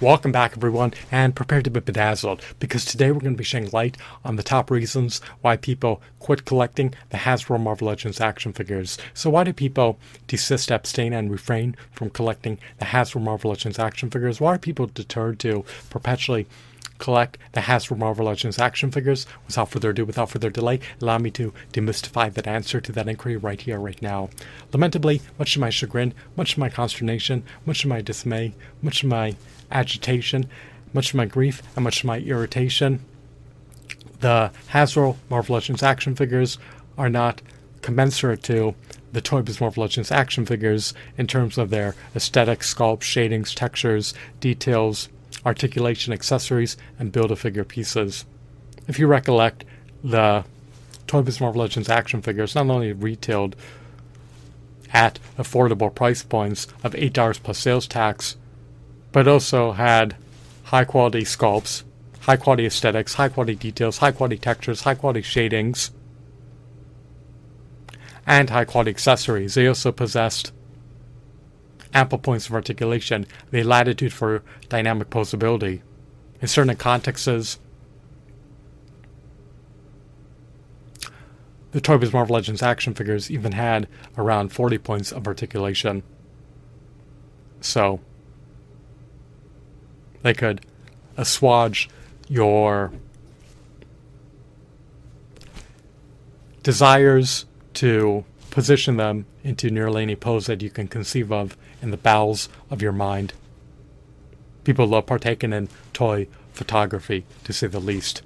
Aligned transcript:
Welcome 0.00 0.30
back, 0.30 0.52
everyone, 0.56 0.94
and 1.10 1.34
prepare 1.34 1.60
to 1.60 1.70
be 1.70 1.80
bedazzled 1.80 2.40
because 2.60 2.84
today 2.84 3.10
we're 3.10 3.18
going 3.18 3.34
to 3.34 3.38
be 3.38 3.42
shedding 3.42 3.70
light 3.72 3.96
on 4.24 4.36
the 4.36 4.44
top 4.44 4.70
reasons 4.70 5.20
why 5.40 5.56
people 5.56 6.00
quit 6.20 6.44
collecting 6.44 6.94
the 7.10 7.16
Hasbro 7.16 7.60
Marvel 7.60 7.88
Legends 7.88 8.20
action 8.20 8.52
figures. 8.52 8.96
So, 9.12 9.28
why 9.28 9.42
do 9.42 9.52
people 9.52 9.98
desist, 10.28 10.70
abstain, 10.70 11.12
and 11.12 11.32
refrain 11.32 11.74
from 11.90 12.10
collecting 12.10 12.58
the 12.78 12.84
Hasbro 12.84 13.22
Marvel 13.22 13.50
Legends 13.50 13.80
action 13.80 14.08
figures? 14.08 14.40
Why 14.40 14.54
are 14.54 14.58
people 14.58 14.86
deterred 14.86 15.40
to 15.40 15.64
perpetually 15.90 16.46
collect 16.98 17.38
the 17.52 17.60
Hasbro 17.60 17.98
Marvel 17.98 18.26
Legends 18.26 18.58
action 18.58 18.90
figures. 18.90 19.26
Without 19.46 19.70
further 19.70 19.90
ado, 19.90 20.04
without 20.04 20.30
further 20.30 20.50
delay, 20.50 20.80
allow 21.00 21.18
me 21.18 21.30
to 21.32 21.52
demystify 21.72 22.32
that 22.32 22.46
answer 22.46 22.80
to 22.80 22.92
that 22.92 23.08
inquiry 23.08 23.36
right 23.36 23.60
here, 23.60 23.78
right 23.78 24.00
now. 24.02 24.28
Lamentably, 24.72 25.22
much 25.38 25.54
to 25.54 25.60
my 25.60 25.70
chagrin, 25.70 26.14
much 26.36 26.54
to 26.54 26.60
my 26.60 26.68
consternation, 26.68 27.42
much 27.64 27.82
to 27.82 27.88
my 27.88 28.00
dismay, 28.00 28.54
much 28.82 29.00
to 29.00 29.06
my 29.06 29.36
agitation, 29.70 30.48
much 30.92 31.10
to 31.10 31.16
my 31.16 31.26
grief, 31.26 31.62
and 31.76 31.84
much 31.84 32.00
to 32.00 32.06
my 32.06 32.18
irritation, 32.18 33.04
the 34.20 34.50
Hasbro 34.70 35.16
Marvel 35.30 35.54
Legends 35.54 35.82
action 35.82 36.14
figures 36.14 36.58
are 36.96 37.08
not 37.08 37.40
commensurate 37.82 38.42
to 38.42 38.74
the 39.12 39.20
Toy 39.20 39.42
Biz 39.42 39.60
Marvel 39.60 39.82
Legends 39.82 40.10
action 40.10 40.44
figures 40.44 40.92
in 41.16 41.26
terms 41.26 41.56
of 41.56 41.70
their 41.70 41.94
aesthetic, 42.14 42.60
sculpt, 42.60 43.02
shadings, 43.02 43.54
textures, 43.54 44.12
details, 44.40 45.08
articulation 45.44 46.12
accessories, 46.12 46.76
and 46.98 47.12
build 47.12 47.30
a 47.30 47.36
figure 47.36 47.64
pieces. 47.64 48.24
If 48.86 48.98
you 48.98 49.06
recollect, 49.06 49.64
the 50.02 50.44
Toy 51.06 51.22
Biz 51.22 51.40
Marvel 51.40 51.62
Legends 51.62 51.88
action 51.88 52.22
figures 52.22 52.54
not 52.54 52.68
only 52.68 52.92
retailed 52.92 53.56
at 54.92 55.18
affordable 55.38 55.94
price 55.94 56.22
points 56.22 56.66
of 56.82 56.92
$8 56.92 57.42
plus 57.42 57.58
sales 57.58 57.86
tax, 57.86 58.36
but 59.12 59.28
also 59.28 59.72
had 59.72 60.16
high 60.64 60.84
quality 60.84 61.22
sculpts, 61.22 61.82
high 62.20 62.36
quality 62.36 62.66
aesthetics, 62.66 63.14
high 63.14 63.28
quality 63.28 63.54
details, 63.54 63.98
high 63.98 64.12
quality 64.12 64.38
textures, 64.38 64.82
high 64.82 64.94
quality 64.94 65.22
shadings, 65.22 65.90
and 68.26 68.50
high 68.50 68.64
quality 68.64 68.90
accessories. 68.90 69.54
They 69.54 69.66
also 69.66 69.92
possessed 69.92 70.52
ample 71.94 72.18
points 72.18 72.46
of 72.46 72.54
articulation, 72.54 73.26
the 73.50 73.62
latitude 73.62 74.12
for 74.12 74.42
dynamic 74.68 75.10
posability. 75.10 75.82
In 76.40 76.48
certain 76.48 76.74
contexts, 76.76 77.58
the 81.72 81.80
Toy 81.80 81.98
Biz 81.98 82.12
Marvel 82.12 82.34
Legends 82.34 82.62
action 82.62 82.94
figures 82.94 83.30
even 83.30 83.52
had 83.52 83.88
around 84.16 84.52
40 84.52 84.78
points 84.78 85.12
of 85.12 85.26
articulation. 85.26 86.02
So, 87.60 88.00
they 90.22 90.34
could 90.34 90.64
assuage 91.16 91.88
your 92.28 92.92
desires 96.62 97.46
to 97.74 98.24
position 98.58 98.96
them 98.96 99.24
into 99.44 99.70
nearly 99.70 100.02
any 100.02 100.16
pose 100.16 100.46
that 100.46 100.60
you 100.60 100.68
can 100.68 100.88
conceive 100.88 101.30
of 101.30 101.56
in 101.80 101.92
the 101.92 101.96
bowels 101.96 102.48
of 102.70 102.82
your 102.82 102.90
mind. 102.90 103.32
People 104.64 104.84
love 104.84 105.06
partaking 105.06 105.52
in 105.52 105.68
toy 105.92 106.26
photography, 106.50 107.24
to 107.44 107.52
say 107.52 107.68
the 107.68 107.78
least. 107.78 108.22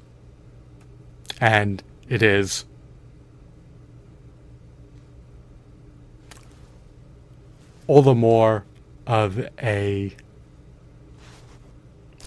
And 1.39 1.83
it 2.08 2.22
is 2.22 2.64
all 7.86 8.00
the 8.00 8.14
more 8.14 8.64
of 9.06 9.39
a 9.62 10.17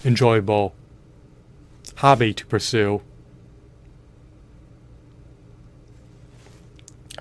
enjoyable 0.06 0.75
hobby 1.95 2.36
to 2.36 2.45
pursue 2.45 3.02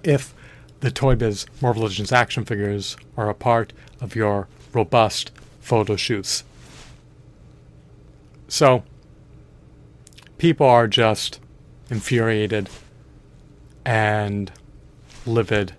if 0.03 0.35
the 0.85 0.91
Toy 0.91 1.15
Biz 1.15 1.47
Marvel 1.63 1.85
Legends 1.85 2.13
action 2.13 2.45
figures 2.45 2.95
are 3.17 3.31
a 3.31 3.35
part 3.35 3.73
of 4.03 4.15
your 4.15 4.49
robust 4.75 5.31
photo 5.59 5.97
shoots. 5.97 6.45
So, 8.49 8.85
people 10.37 10.67
are 10.67 10.87
just 10.87 11.41
infuriated 11.89 12.69
and 13.87 14.53
livid 15.25 15.75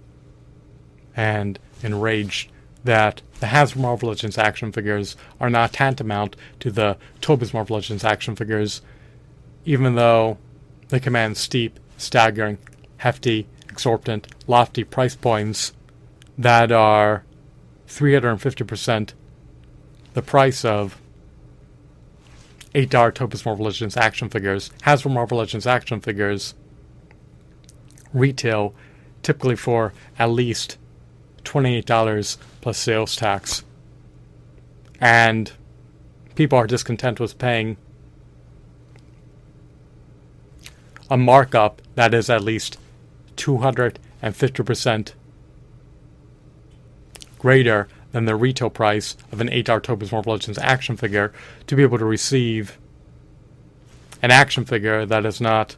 and 1.15 1.59
enraged 1.83 2.49
that 2.83 3.21
the 3.41 3.47
Hasbro 3.47 3.77
Marvel 3.77 4.09
Legends 4.09 4.39
action 4.39 4.71
figures 4.71 5.15
are 5.39 5.51
not 5.51 5.71
tantamount 5.71 6.35
to 6.61 6.71
the 6.71 6.97
Toy 7.21 7.35
Biz 7.35 7.53
Marvel 7.53 7.75
Legends 7.75 8.03
action 8.03 8.35
figures, 8.35 8.81
even 9.65 9.93
though 9.93 10.39
they 10.89 10.99
command 10.99 11.37
steep, 11.37 11.79
staggering, 11.95 12.57
hefty, 12.97 13.45
exorbitant, 13.75 14.27
lofty 14.47 14.85
price 14.85 15.15
points 15.15 15.73
that 16.37 16.71
are 16.71 17.25
350% 17.89 19.13
the 20.13 20.21
price 20.21 20.63
of 20.63 20.97
$8 22.73 23.13
Toy 23.13 23.27
Biz 23.27 23.45
Marvel 23.45 23.65
Legends 23.65 23.97
action 23.97 24.29
figures. 24.29 24.69
Hasbro 24.83 25.11
Marvel 25.11 25.39
Legends 25.39 25.67
action 25.67 25.99
figures 25.99 26.55
retail 28.13 28.73
typically 29.21 29.57
for 29.57 29.91
at 30.17 30.29
least 30.29 30.77
$28 31.43 32.37
plus 32.61 32.77
sales 32.77 33.17
tax. 33.17 33.65
And 35.01 35.51
people 36.35 36.57
are 36.57 36.67
discontent 36.67 37.19
with 37.19 37.37
paying 37.37 37.75
a 41.09 41.17
markup 41.17 41.81
that 41.95 42.13
is 42.13 42.29
at 42.29 42.41
least 42.41 42.77
250% 43.35 45.13
greater 47.39 47.87
than 48.11 48.25
the 48.25 48.35
retail 48.35 48.69
price 48.69 49.17
of 49.31 49.41
an 49.41 49.49
8 49.49 49.65
Toy 49.83 49.95
Biz 49.95 50.11
Marvel 50.11 50.33
Legends 50.33 50.57
action 50.59 50.95
figure 50.95 51.33
to 51.67 51.75
be 51.75 51.83
able 51.83 51.97
to 51.97 52.05
receive 52.05 52.77
an 54.21 54.31
action 54.31 54.65
figure 54.65 55.05
that 55.05 55.25
is 55.25 55.41
not 55.41 55.75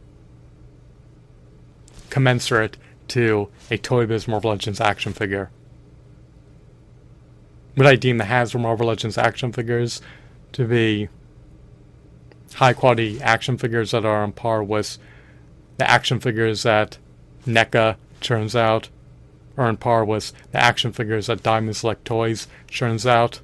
commensurate 2.10 2.78
to 3.08 3.50
a 3.70 3.78
Toy 3.78 4.06
Biz 4.06 4.28
Marvel 4.28 4.52
Legends 4.52 4.80
action 4.80 5.14
figure. 5.14 5.50
Would 7.76 7.88
I 7.88 7.96
deem 7.96 8.18
the 8.18 8.24
Hasbro 8.26 8.62
Marvel 8.62 8.88
Legends 8.88 9.18
action 9.18 9.52
figures 9.52 10.02
to 10.54 10.66
be 10.66 11.10
high 12.56 12.74
quality 12.74 13.22
action 13.22 13.58
figures 13.58 13.92
that 13.92 14.06
are 14.06 14.24
on 14.24 14.32
par 14.32 14.64
with 14.64 14.98
the 15.78 15.90
action 15.90 16.20
figures 16.20 16.64
that 16.64 16.98
NECA 17.48 17.96
turns 18.22 18.56
out, 18.56 18.90
on 19.58 19.78
par 19.78 20.06
with 20.06 20.34
the 20.52 20.64
action 20.64 20.92
figures 20.92 21.28
that 21.28 21.42
Diamond 21.42 21.76
Select 21.76 22.06
Toys 22.06 22.48
turns 22.68 23.08
out? 23.08 23.42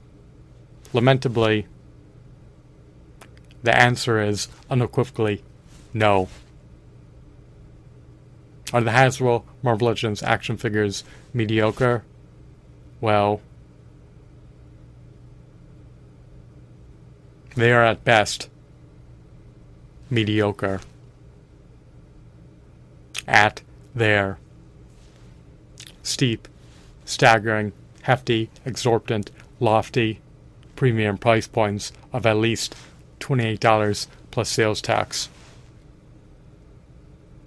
Lamentably, 0.94 1.66
the 3.64 3.76
answer 3.76 4.22
is 4.22 4.48
unequivocally 4.70 5.42
no. 5.94 6.28
Are 8.72 8.82
the 8.82 8.92
Hasbro 8.92 9.44
Marvel 9.62 9.88
Legends 9.88 10.22
action 10.22 10.58
figures 10.58 11.04
mediocre? 11.34 12.04
Well, 13.02 13.42
they 17.56 17.72
are 17.72 17.84
at 17.84 18.04
best 18.04 18.50
mediocre. 20.10 20.82
At 23.28 23.62
their 23.96 24.38
steep, 26.02 26.48
staggering, 27.06 27.72
hefty, 28.04 28.50
exorbitant, 28.66 29.32
lofty 29.60 30.20
premium 30.76 31.18
price 31.18 31.48
points 31.48 31.92
of 32.12 32.26
at 32.26 32.38
least 32.38 32.76
$28 33.20 34.08
plus 34.32 34.50
sales 34.50 34.82
tax. 34.82 35.30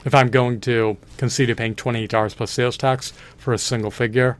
If 0.04 0.14
I'm 0.14 0.28
going 0.28 0.60
to 0.62 0.96
consider 1.16 1.54
paying 1.54 1.74
$28 1.74 2.36
plus 2.36 2.50
sales 2.50 2.76
tax 2.76 3.12
for 3.36 3.52
a 3.52 3.58
single 3.58 3.90
figure, 3.90 4.38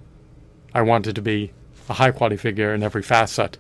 I 0.73 0.82
want 0.82 1.06
it 1.06 1.14
to 1.14 1.23
be 1.23 1.52
a 1.88 1.94
high 1.94 2.12
quality 2.12 2.37
figure 2.37 2.73
in 2.73 2.82
every 2.82 3.02
facet. 3.02 3.59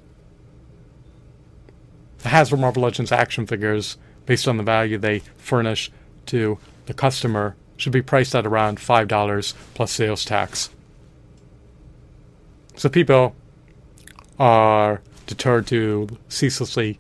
The 2.18 2.28
Hasbro 2.28 2.58
Marvel 2.58 2.82
Legends 2.82 3.12
action 3.12 3.46
figures, 3.46 3.96
based 4.24 4.48
on 4.48 4.56
the 4.56 4.62
value 4.62 4.98
they 4.98 5.20
furnish 5.36 5.90
to 6.26 6.58
the 6.86 6.94
customer, 6.94 7.56
should 7.76 7.92
be 7.92 8.02
priced 8.02 8.34
at 8.34 8.46
around 8.46 8.78
$5 8.78 9.54
plus 9.74 9.92
sales 9.92 10.24
tax. 10.24 10.70
So 12.76 12.88
people 12.88 13.34
are 14.38 15.00
deterred 15.26 15.66
to 15.68 16.08
ceaselessly 16.28 16.98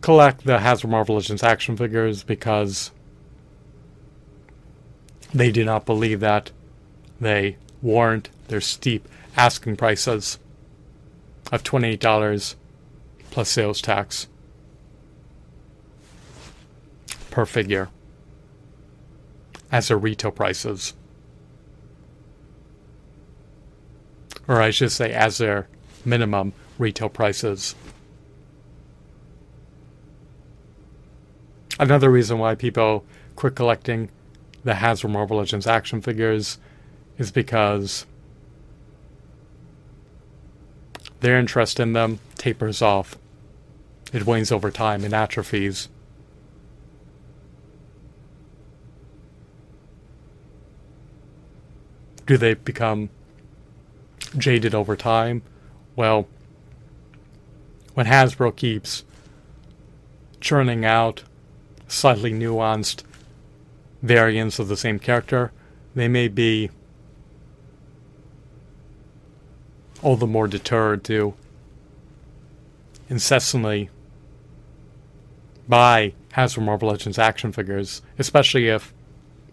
collect 0.00 0.44
the 0.44 0.58
Hasbro 0.58 0.90
Marvel 0.90 1.16
Legends 1.16 1.42
action 1.42 1.76
figures 1.76 2.22
because 2.22 2.90
they 5.32 5.50
do 5.50 5.64
not 5.64 5.86
believe 5.86 6.20
that 6.20 6.50
they 7.20 7.56
warrant 7.80 8.28
their 8.48 8.60
steep 8.60 9.08
asking 9.36 9.76
prices 9.76 10.38
of 11.50 11.62
$28 11.62 12.54
plus 13.30 13.48
sales 13.48 13.80
tax 13.80 14.26
per 17.30 17.46
figure 17.46 17.88
as 19.72 19.88
their 19.88 19.96
retail 19.96 20.30
prices. 20.30 20.92
Or 24.46 24.60
I 24.60 24.70
should 24.70 24.92
say, 24.92 25.12
as 25.12 25.38
their 25.38 25.66
minimum 26.04 26.52
retail 26.78 27.08
prices. 27.08 27.74
Another 31.80 32.10
reason 32.10 32.38
why 32.38 32.54
people 32.54 33.04
quit 33.34 33.54
collecting 33.54 34.10
the 34.62 34.74
Hasbro 34.74 35.10
Marvel 35.10 35.38
Legends 35.38 35.66
action 35.66 36.00
figures 36.00 36.58
is 37.18 37.30
because 37.30 38.06
their 41.20 41.38
interest 41.38 41.80
in 41.80 41.92
them 41.92 42.20
tapers 42.36 42.82
off. 42.82 43.16
It 44.12 44.26
wanes 44.26 44.52
over 44.52 44.70
time 44.70 45.04
and 45.04 45.14
atrophies. 45.14 45.88
Do 52.26 52.36
they 52.36 52.54
become 52.54 53.10
jaded 54.36 54.74
over 54.74 54.96
time? 54.96 55.42
Well, 55.96 56.28
when 57.94 58.06
Hasbro 58.06 58.56
keeps 58.56 59.04
churning 60.40 60.84
out 60.84 61.24
slightly 61.88 62.32
nuanced 62.32 63.02
variants 64.02 64.58
of 64.58 64.68
the 64.68 64.76
same 64.76 64.98
character, 64.98 65.52
they 65.94 66.08
may 66.08 66.28
be 66.28 66.70
all 70.02 70.16
the 70.16 70.26
more 70.26 70.48
deterred 70.48 71.04
to 71.04 71.34
incessantly 73.08 73.90
buy 75.68 76.14
Hasbro 76.34 76.62
Marvel 76.62 76.88
Legends 76.88 77.18
action 77.18 77.52
figures, 77.52 78.02
especially 78.18 78.68
if 78.68 78.92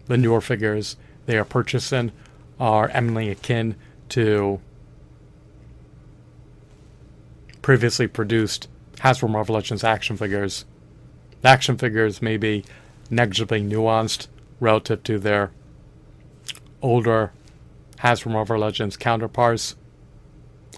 the 0.06 0.16
newer 0.16 0.40
figures 0.40 0.96
they 1.26 1.36
are 1.38 1.44
purchasing 1.44 2.10
are 2.60 2.90
eminently 2.90 3.30
akin 3.30 3.74
to 4.10 4.60
previously 7.62 8.06
produced 8.06 8.68
Hasbro 8.98 9.30
Marvel 9.30 9.54
Legends 9.54 9.82
action 9.82 10.16
figures. 10.16 10.66
The 11.40 11.48
action 11.48 11.78
figures 11.78 12.20
may 12.20 12.36
be 12.36 12.64
negligibly 13.08 13.62
nuanced 13.62 14.28
relative 14.60 15.02
to 15.04 15.18
their 15.18 15.50
older 16.82 17.32
Hasbro 18.00 18.32
Marvel 18.32 18.58
Legends 18.58 18.96
counterparts. 18.96 19.74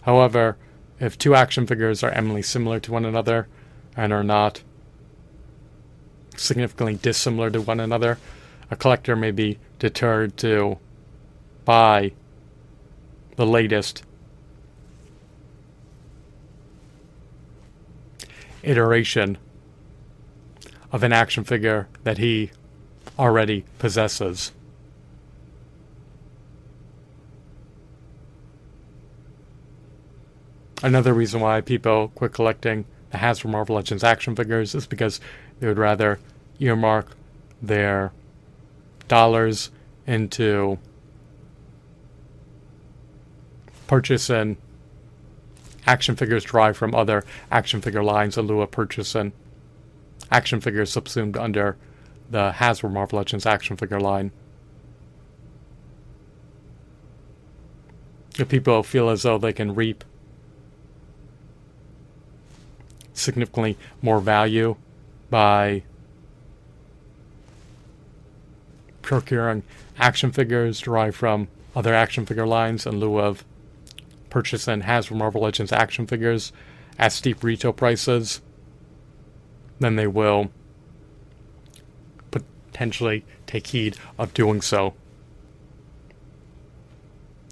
However, 0.02 0.56
if 1.00 1.19
two 1.19 1.35
action 1.35 1.67
figures 1.67 2.05
are 2.05 2.11
eminently 2.11 2.43
similar 2.43 2.78
to 2.81 2.93
one 2.93 3.05
another 3.05 3.49
and 3.96 4.12
are 4.12 4.25
not 4.25 4.62
significantly 6.37 6.94
dissimilar 6.94 7.50
to 7.50 7.61
one 7.61 7.81
another, 7.81 8.19
a 8.70 8.76
collector 8.76 9.17
may 9.17 9.32
be 9.32 9.58
deterred 9.78 10.37
to 10.38 10.78
buy 11.64 12.12
the 13.37 13.47
latest 13.47 14.03
iteration 18.62 19.38
of 20.91 21.03
an 21.03 21.12
action 21.12 21.44
figure 21.44 21.88
that 22.05 22.19
he 22.19 22.50
already 23.19 23.64
possesses. 23.79 24.53
Another 30.82 31.14
reason 31.14 31.41
why 31.41 31.61
people 31.61 32.09
quit 32.14 32.32
collecting 32.32 32.85
the 33.11 33.19
Hasbro 33.19 33.50
Marvel 33.50 33.76
Legends 33.76 34.03
action 34.03 34.35
figures 34.35 34.75
is 34.75 34.87
because 34.87 35.20
they 35.61 35.67
would 35.69 35.79
rather 35.79 36.19
earmark 36.59 37.17
their 37.61 38.12
dollars 39.06 39.70
into 40.06 40.79
purchasing 43.93 44.56
action 45.87 46.17
figures 46.17 46.44
derived 46.44 46.79
from 46.79 46.94
other 46.94 47.23
action 47.50 47.83
figure 47.83 48.03
lines 48.03 48.39
in 48.39 48.47
lieu 48.47 48.62
of 48.62 48.71
purchasing 48.71 49.35
action 50.31 50.62
figures 50.62 50.91
subsumed 50.91 51.37
under 51.37 51.77
the 52.31 52.53
Hasbro 52.53 52.91
Marvel 52.91 53.19
Legends 53.19 53.44
action 53.44 53.77
figure 53.77 54.00
line. 54.00 54.33
If 58.39 58.49
people 58.49 58.83
feel 58.83 59.11
as 59.11 59.25
though 59.25 59.37
they 59.37 59.53
can 59.53 59.75
reap 59.75 60.05
significantly 63.12 63.77
more 64.00 64.21
value 64.21 64.77
by 65.29 65.83
procuring 69.03 69.65
action 69.99 70.33
figures 70.33 70.81
derived 70.81 71.15
from 71.15 71.49
other 71.77 71.93
action 71.93 72.25
figure 72.25 72.47
lines 72.47 72.87
in 72.87 72.99
lieu 72.99 73.21
of 73.21 73.45
purchasing 74.32 74.81
Hasbro 74.81 75.17
Marvel 75.17 75.43
Legends 75.43 75.73
action 75.73 76.06
figures 76.06 76.52
at 76.99 77.12
steep 77.12 77.44
retail 77.44 77.75
prices, 77.75 78.40
then 79.79 79.96
they 79.96 80.06
will 80.06 80.50
potentially 82.31 83.26
take 83.46 83.67
heed 83.67 83.99
of 84.19 84.32
doing 84.32 84.62
so. 84.62 84.94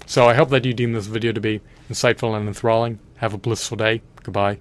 So 0.07 0.27
I 0.27 0.33
hope 0.33 0.49
that 0.49 0.65
you 0.65 0.73
deem 0.73 0.93
this 0.93 1.05
video 1.05 1.31
to 1.31 1.39
be 1.39 1.61
insightful 1.87 2.35
and 2.35 2.47
enthralling. 2.47 2.97
Have 3.17 3.35
a 3.35 3.37
blissful 3.37 3.77
day. 3.77 4.01
Goodbye. 4.23 4.57